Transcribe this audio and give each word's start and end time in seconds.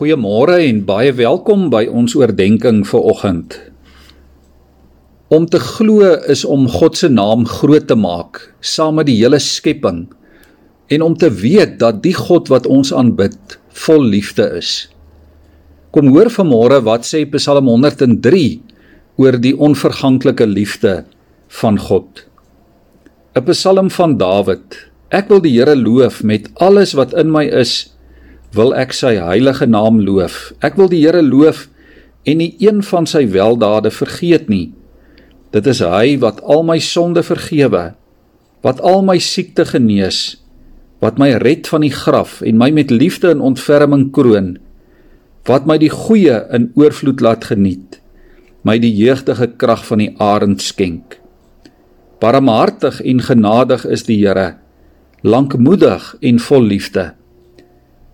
Goeiemôre 0.00 0.54
en 0.64 0.78
baie 0.88 1.10
welkom 1.12 1.66
by 1.68 1.82
ons 1.92 2.14
oordeenking 2.16 2.78
vir 2.88 3.02
oggend. 3.10 3.56
Om 5.28 5.44
te 5.52 5.60
glo 5.60 6.14
is 6.32 6.40
om 6.48 6.62
God 6.72 6.96
se 6.96 7.10
naam 7.12 7.42
groot 7.44 7.84
te 7.84 7.98
maak 8.00 8.40
saam 8.64 8.96
met 8.96 9.10
die 9.10 9.18
hele 9.18 9.36
skepping 9.44 10.06
en 10.96 11.04
om 11.04 11.18
te 11.20 11.28
weet 11.42 11.76
dat 11.84 12.00
die 12.00 12.14
God 12.16 12.48
wat 12.48 12.64
ons 12.64 12.94
aanbid 12.96 13.58
vol 13.82 14.08
liefde 14.16 14.48
is. 14.62 14.88
Kom 15.92 16.08
hoor 16.16 16.32
vanmôre 16.32 16.80
wat 16.88 17.04
sê 17.04 17.26
Psalm 17.36 17.68
103 17.68 18.42
oor 19.20 19.36
die 19.36 19.52
onverganklike 19.52 20.48
liefde 20.48 21.02
van 21.60 21.76
God. 21.76 22.24
'n 23.36 23.44
Psalm 23.52 23.92
van 23.92 24.16
Dawid. 24.16 24.80
Ek 25.12 25.28
wil 25.28 25.44
die 25.44 25.58
Here 25.60 25.76
loof 25.76 26.24
met 26.24 26.48
alles 26.56 26.96
wat 26.96 27.12
in 27.12 27.28
my 27.28 27.44
is 27.44 27.92
wil 28.56 28.72
ek 28.74 28.94
sy 28.96 29.14
heilige 29.20 29.66
naam 29.70 30.00
loof. 30.02 30.50
Ek 30.64 30.74
wil 30.78 30.90
die 30.90 31.04
Here 31.04 31.22
loof 31.22 31.68
en 32.26 32.40
nie 32.42 32.52
een 32.58 32.82
van 32.82 33.06
sy 33.06 33.24
weldade 33.30 33.92
vergeet 33.94 34.50
nie. 34.50 34.72
Dit 35.54 35.66
is 35.70 35.82
hy 35.82 36.18
wat 36.22 36.42
al 36.42 36.64
my 36.66 36.78
sonde 36.82 37.22
vergewe, 37.26 37.92
wat 38.66 38.82
al 38.86 39.02
my 39.06 39.18
siekte 39.22 39.64
genees, 39.66 40.40
wat 41.00 41.18
my 41.18 41.32
red 41.40 41.70
van 41.70 41.86
die 41.86 41.94
graf 41.94 42.40
en 42.44 42.58
my 42.60 42.70
met 42.74 42.90
liefde 42.92 43.30
en 43.32 43.42
ontferming 43.52 44.10
kroon, 44.14 44.56
wat 45.48 45.66
my 45.66 45.78
die 45.80 45.90
goeie 45.90 46.42
in 46.54 46.68
oorvloed 46.78 47.22
laat 47.24 47.46
geniet, 47.48 47.98
my 48.66 48.76
die 48.82 48.92
jeugdige 48.92 49.48
krag 49.56 49.86
van 49.86 50.02
die 50.02 50.10
arend 50.20 50.60
skenk. 50.62 51.16
Barmhartig 52.20 53.00
en 53.00 53.22
genadig 53.24 53.86
is 53.88 54.04
die 54.10 54.18
Here, 54.20 54.58
lankmoedig 55.24 56.12
en 56.20 56.42
vol 56.42 56.68
liefde 56.68 57.14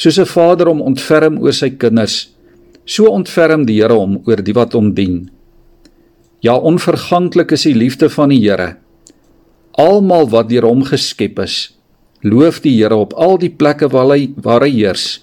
soos 0.00 0.18
'n 0.18 0.24
vader 0.24 0.68
hom 0.72 0.80
ontferm 0.80 1.36
oor 1.44 1.52
sy 1.52 1.70
kinders, 1.76 2.30
so 2.86 3.10
ontferm 3.12 3.66
die 3.66 3.80
Here 3.80 3.94
hom 3.94 4.22
oor 4.26 4.40
die 4.40 4.56
wat 4.56 4.72
hom 4.72 4.94
dien. 4.94 5.30
Ja, 6.40 6.56
onverganklik 6.56 7.52
is 7.52 7.66
die 7.68 7.76
liefde 7.76 8.08
van 8.08 8.32
die 8.32 8.40
Here. 8.40 8.76
Almal 9.76 10.30
wat 10.32 10.48
deur 10.48 10.64
hom 10.64 10.82
geskep 10.84 11.38
is, 11.38 11.76
loof 12.22 12.62
die 12.64 12.76
Here 12.80 12.96
op 12.96 13.12
al 13.12 13.36
die 13.38 13.52
plekke 13.52 13.88
waar 13.92 14.16
hy 14.16 14.32
waar 14.36 14.64
hy 14.64 14.72
heers. 14.72 15.20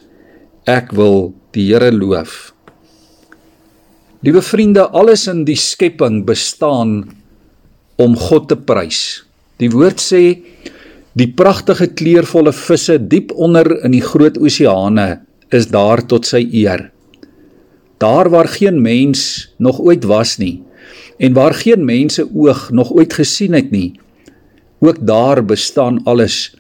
Ek 0.66 0.94
wil 0.94 1.34
die 1.54 1.74
Here 1.74 1.92
loof. 1.92 2.54
Liewe 4.22 4.42
vriende, 4.42 4.90
alles 4.90 5.28
in 5.28 5.46
die 5.46 5.58
skepping 5.58 6.26
bestaan 6.26 7.10
om 7.98 8.16
God 8.18 8.50
te 8.50 8.56
prys. 8.56 9.24
Die 9.58 9.70
woord 9.74 10.02
sê 10.02 10.42
Die 11.18 11.32
pragtige 11.34 11.88
kleurvolle 11.98 12.52
visse 12.54 12.98
diep 13.10 13.32
onder 13.34 13.66
in 13.88 13.94
die 13.96 14.04
groot 14.06 14.36
oseane 14.38 15.08
is 15.56 15.66
daar 15.72 16.04
tot 16.06 16.28
sy 16.30 16.44
eer. 16.46 16.92
Daar 17.98 18.30
waar 18.30 18.50
geen 18.54 18.78
mens 18.84 19.22
nog 19.58 19.80
ooit 19.82 20.06
was 20.06 20.36
nie 20.38 20.60
en 21.18 21.34
waar 21.34 21.56
geen 21.58 21.82
mense 21.88 22.22
oog 22.22 22.68
nog 22.70 22.92
ooit 22.94 23.16
gesien 23.18 23.56
het 23.58 23.72
nie, 23.74 23.98
ook 24.86 25.00
daar 25.02 25.42
bestaan 25.42 26.04
alles 26.06 26.54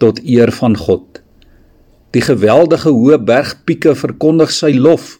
tot 0.00 0.22
eer 0.24 0.54
van 0.56 0.76
God. 0.76 1.20
Die 2.16 2.24
geweldige 2.24 2.88
hoë 2.88 3.18
bergpieke 3.20 3.92
verkondig 3.92 4.54
sy 4.54 4.72
lof. 4.72 5.18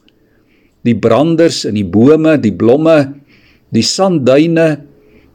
Die 0.89 0.97
branders 0.97 1.67
in 1.69 1.77
die 1.77 1.85
bome, 1.85 2.39
die 2.41 2.55
blomme, 2.57 2.97
die 3.69 3.85
sandduine, 3.85 4.88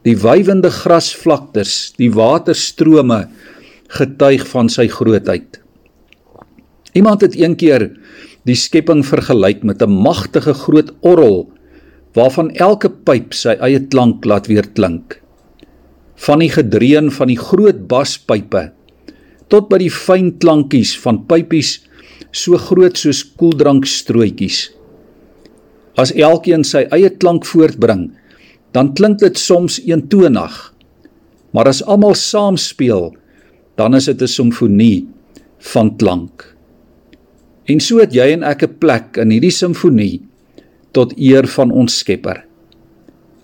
die 0.04 0.16
wywende 0.20 0.68
grasvlaktes, 0.68 1.94
die 1.96 2.10
waterstrome 2.12 3.24
getuig 3.94 4.44
van 4.50 4.68
sy 4.68 4.86
grootheid. 4.92 5.60
Iemand 6.94 7.24
het 7.24 7.34
eendag 7.40 7.88
die 8.44 8.56
skepping 8.58 9.00
vergelyk 9.06 9.64
met 9.64 9.82
'n 9.82 9.90
magtige 9.90 10.54
groot 10.54 10.92
orgel 11.00 11.48
waarvan 12.14 12.50
elke 12.50 12.88
pyp 12.88 13.34
sy 13.34 13.56
eie 13.60 13.80
klank 13.80 14.24
laat 14.24 14.46
weer 14.46 14.68
klink. 14.74 15.20
Van 16.16 16.38
die 16.38 16.50
gedreun 16.50 17.10
van 17.10 17.28
die 17.28 17.40
groot 17.40 17.88
baspype 17.88 18.72
tot 19.48 19.68
by 19.68 19.78
die 19.78 19.90
fyn 19.90 20.38
klankies 20.38 20.94
van 20.98 21.24
pypies 21.26 21.80
so 22.30 22.56
groot 22.56 22.96
soos 22.96 23.24
koeldrankstrooitjies. 23.36 24.70
As 25.96 26.12
elkeen 26.12 26.64
sy 26.64 26.86
eie 26.90 27.10
klank 27.10 27.46
voortbring, 27.46 28.12
dan 28.74 28.92
klink 28.98 29.20
dit 29.22 29.38
soms 29.38 29.78
eentonig. 29.86 30.54
Maar 31.54 31.70
as 31.70 31.84
almal 31.86 32.16
saam 32.18 32.58
speel, 32.58 33.14
dan 33.78 33.94
is 33.94 34.10
dit 34.10 34.22
'n 34.22 34.26
simfonie 34.26 35.06
van 35.58 35.96
klank. 35.96 36.56
En 37.64 37.80
so 37.80 37.98
het 37.98 38.12
jy 38.12 38.32
en 38.32 38.42
ek 38.42 38.62
'n 38.62 38.78
plek 38.78 39.16
in 39.16 39.30
hierdie 39.30 39.54
simfonie 39.54 40.22
tot 40.92 41.16
eer 41.18 41.46
van 41.46 41.70
ons 41.70 41.98
Skepper. 41.98 42.44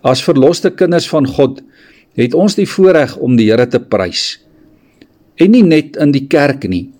As 0.02 0.22
verloste 0.22 0.70
kinders 0.70 1.08
van 1.08 1.26
God 1.26 1.62
het 2.14 2.34
ons 2.34 2.54
die 2.54 2.68
voorreg 2.68 3.16
om 3.16 3.36
die 3.36 3.50
Here 3.50 3.66
te 3.66 3.80
prys. 3.80 4.38
En 5.36 5.50
nie 5.50 5.62
net 5.62 5.96
in 5.96 6.12
die 6.12 6.26
kerk 6.26 6.68
nie, 6.68 6.90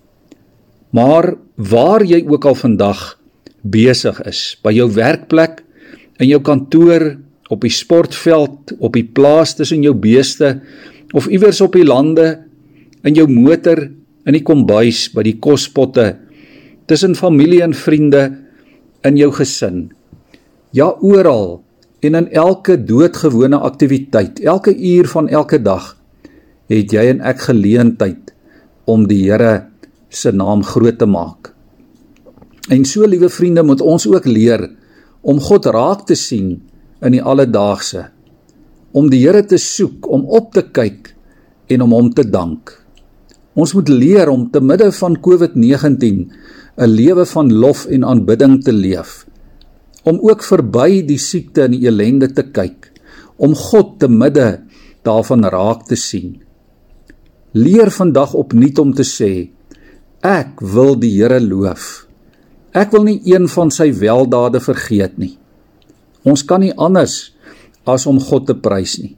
maar 0.91 1.35
waar 1.55 2.03
jy 2.03 2.25
ook 2.27 2.45
al 2.45 2.55
vandag 2.55 3.19
besig 3.61 4.21
is, 4.25 4.57
by 4.63 4.71
jou 4.71 4.89
werkplek, 4.91 5.63
in 6.19 6.27
jou 6.27 6.41
kantoor, 6.41 7.17
op 7.51 7.65
die 7.65 7.73
sportveld, 7.73 8.73
op 8.79 8.95
die 8.95 9.05
plaas 9.05 9.55
tussen 9.57 9.83
jou 9.83 9.93
beeste 9.97 10.59
of 11.17 11.27
iewers 11.27 11.59
op 11.63 11.75
die 11.75 11.85
lande 11.85 12.39
in 13.03 13.17
jou 13.17 13.27
motor, 13.27 13.83
in 14.25 14.37
die 14.37 14.43
kombuis, 14.45 15.07
by 15.15 15.23
die 15.25 15.37
kospotte, 15.41 16.13
tussen 16.87 17.17
familie 17.17 17.63
en 17.65 17.73
vriende, 17.73 18.27
in 19.01 19.17
jou 19.17 19.31
gesin. 19.33 19.87
Ja, 20.77 20.91
oral 21.01 21.63
en 22.05 22.17
in 22.19 22.27
elke 22.29 22.77
doodgewone 22.77 23.57
aktiwiteit, 23.57 24.39
elke 24.45 24.73
uur 24.73 25.09
van 25.09 25.29
elke 25.29 25.57
dag, 25.61 25.95
het 26.71 26.93
jy 26.93 27.07
en 27.15 27.23
ek 27.25 27.47
geleentheid 27.49 28.31
om 28.89 29.07
die 29.09 29.23
Here 29.25 29.65
se 30.13 30.31
naam 30.31 30.63
groot 30.63 30.99
te 31.01 31.07
maak. 31.09 31.51
En 32.71 32.85
so, 32.85 33.07
liewe 33.09 33.29
vriende, 33.29 33.65
moet 33.65 33.81
ons 33.81 34.05
ook 34.07 34.29
leer 34.29 34.69
om 35.21 35.41
God 35.41 35.67
raak 35.73 36.05
te 36.09 36.15
sien 36.15 36.59
in 37.01 37.15
die 37.17 37.23
alledaagse, 37.23 38.07
om 38.93 39.09
die 39.09 39.21
Here 39.23 39.43
te 39.47 39.57
soek, 39.57 40.07
om 40.07 40.27
op 40.29 40.51
te 40.53 40.63
kyk 40.73 41.13
en 41.71 41.85
om 41.85 41.95
hom 41.95 42.11
te 42.13 42.25
dank. 42.27 42.73
Ons 43.55 43.73
moet 43.75 43.89
leer 43.89 44.29
om 44.31 44.45
te 44.51 44.61
midde 44.63 44.91
van 44.95 45.17
COVID-19 45.19 46.31
'n 46.77 46.87
lewe 46.87 47.25
van 47.25 47.51
lof 47.53 47.85
en 47.85 48.05
aanbidding 48.05 48.63
te 48.63 48.71
leef. 48.71 49.25
Om 50.03 50.19
ook 50.21 50.43
verby 50.43 51.05
die 51.05 51.19
siekte 51.19 51.63
en 51.63 51.71
die 51.71 51.87
ellende 51.87 52.31
te 52.33 52.43
kyk, 52.43 52.91
om 53.37 53.55
God 53.55 53.99
te 53.99 54.07
midde 54.07 54.61
daarvan 55.03 55.43
raak 55.45 55.85
te 55.87 55.95
sien. 55.95 56.41
Leer 57.51 57.91
vandag 57.91 58.33
opnuut 58.33 58.79
om 58.79 58.93
te 58.93 59.03
sê: 59.03 59.49
Ek 60.21 60.61
wil 60.61 60.95
die 60.99 61.11
Here 61.17 61.39
loof. 61.39 62.07
Ek 62.71 62.91
wil 62.91 63.03
nie 63.03 63.21
een 63.25 63.49
van 63.51 63.71
sy 63.71 63.91
weldade 63.91 64.61
vergeet 64.63 65.17
nie. 65.17 65.40
Ons 66.27 66.43
kan 66.45 66.61
nie 66.61 66.73
anders 66.77 67.33
as 67.89 68.05
om 68.09 68.19
God 68.21 68.47
te 68.49 68.55
prys 68.57 68.99
nie, 69.01 69.15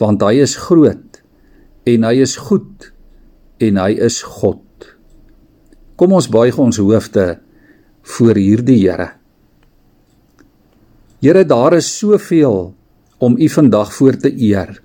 want 0.00 0.22
hy 0.26 0.36
is 0.44 0.56
groot 0.66 1.20
en 1.88 2.04
hy 2.04 2.16
is 2.24 2.36
goed 2.48 2.90
en 3.62 3.78
hy 3.80 3.92
is 4.04 4.20
God. 4.26 4.62
Kom 5.96 6.12
ons 6.12 6.28
buig 6.28 6.58
ons 6.60 6.80
hoofde 6.82 7.38
voor 8.16 8.36
hierdie 8.36 8.82
Here. 8.84 9.14
Here, 11.24 11.44
daar 11.48 11.78
is 11.78 11.88
soveel 11.98 12.74
om 13.18 13.38
U 13.40 13.48
vandag 13.48 13.94
voor 13.96 14.18
te 14.20 14.30
eer. 14.30 14.76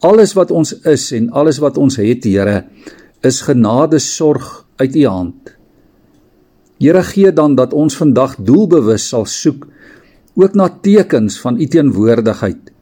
Alles 0.00 0.32
wat 0.32 0.50
ons 0.50 0.72
is 0.88 1.10
en 1.12 1.28
alles 1.36 1.60
wat 1.60 1.76
ons 1.76 2.00
het, 2.00 2.24
Here, 2.24 2.64
is 3.20 3.42
genade 3.44 4.00
sorg 4.00 4.64
uit 4.80 4.96
U 4.96 5.04
hand. 5.06 5.52
Here 6.80 7.02
gee 7.04 7.32
dan 7.32 7.54
dat 7.58 7.76
ons 7.76 7.98
vandag 8.00 8.38
doelbewus 8.40 9.10
sal 9.12 9.28
soek 9.28 9.68
ook 10.40 10.54
na 10.56 10.68
tekens 10.82 11.38
van 11.40 11.60
U 11.60 11.66
teenwoordigheid. 11.66 12.72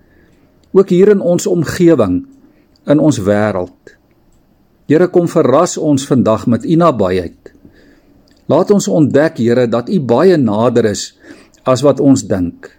Ook 0.72 0.88
hier 0.88 1.08
in 1.08 1.20
ons 1.20 1.46
omgewing, 1.46 2.26
in 2.86 2.98
ons 2.98 3.18
wêreld. 3.24 3.96
Here 4.88 5.08
kom 5.12 5.28
verras 5.28 5.76
ons 5.76 6.06
vandag 6.08 6.46
met 6.48 6.64
u 6.64 6.76
nabyheid. 6.80 7.52
Laat 8.48 8.70
ons 8.72 8.88
ontdek, 8.88 9.36
Here, 9.36 9.66
dat 9.68 9.90
u 9.92 10.00
baie 10.00 10.36
nader 10.40 10.88
is 10.88 11.12
as 11.68 11.82
wat 11.84 12.00
ons 12.00 12.24
dink. 12.24 12.70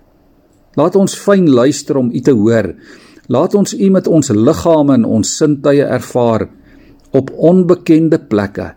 Laat 0.74 0.96
ons 0.98 1.14
fyn 1.14 1.46
luister 1.50 2.00
om 2.02 2.10
u 2.10 2.22
te 2.26 2.34
hoor. 2.34 2.72
Laat 3.30 3.54
ons 3.54 3.76
u 3.78 3.90
met 3.94 4.08
ons 4.08 4.32
liggame 4.34 4.96
en 4.98 5.06
ons 5.06 5.36
sintuie 5.38 5.86
ervaar 5.86 6.48
op 7.14 7.30
onbekende 7.38 8.18
plekke 8.18 8.72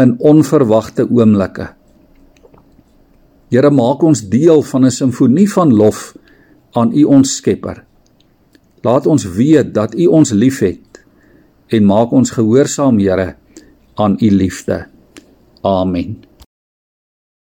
in 0.00 0.16
onverwagte 0.20 1.06
oomblikke. 1.08 1.70
Here, 3.50 3.70
maak 3.70 4.02
ons 4.02 4.28
deel 4.28 4.62
van 4.62 4.84
'n 4.84 4.90
simfonie 4.90 5.50
van 5.52 5.74
lof 5.74 6.14
aan 6.72 6.92
u 6.92 7.04
ons 7.04 7.36
Skepper. 7.36 7.84
Laat 8.82 9.06
ons 9.06 9.24
weet 9.24 9.74
dat 9.74 9.94
u 9.94 10.06
ons 10.06 10.30
liefhet 10.30 11.04
en 11.66 11.84
maak 11.84 12.12
ons 12.12 12.30
gehoorsaam 12.30 12.98
Here 12.98 13.36
aan 13.94 14.16
u 14.20 14.30
liefde. 14.30 14.86
Amen. 15.62 16.33